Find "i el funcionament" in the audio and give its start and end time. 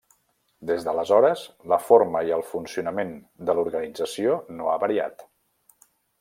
2.29-3.13